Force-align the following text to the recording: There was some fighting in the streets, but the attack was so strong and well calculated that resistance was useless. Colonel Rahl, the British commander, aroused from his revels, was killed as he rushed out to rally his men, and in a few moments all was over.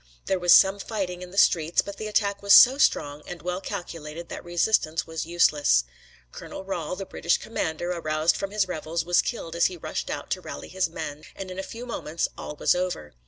There 0.25 0.39
was 0.39 0.51
some 0.51 0.79
fighting 0.79 1.21
in 1.21 1.29
the 1.29 1.37
streets, 1.37 1.83
but 1.83 1.97
the 1.97 2.07
attack 2.07 2.41
was 2.41 2.53
so 2.53 2.79
strong 2.79 3.21
and 3.27 3.43
well 3.43 3.61
calculated 3.61 4.29
that 4.29 4.43
resistance 4.43 5.05
was 5.05 5.27
useless. 5.27 5.83
Colonel 6.31 6.63
Rahl, 6.63 6.95
the 6.95 7.05
British 7.05 7.37
commander, 7.37 7.91
aroused 7.91 8.35
from 8.35 8.49
his 8.49 8.67
revels, 8.67 9.05
was 9.05 9.21
killed 9.21 9.55
as 9.55 9.67
he 9.67 9.77
rushed 9.77 10.09
out 10.09 10.31
to 10.31 10.41
rally 10.41 10.69
his 10.69 10.89
men, 10.89 11.25
and 11.35 11.51
in 11.51 11.59
a 11.59 11.61
few 11.61 11.85
moments 11.85 12.27
all 12.35 12.55
was 12.55 12.73
over. 12.73 13.13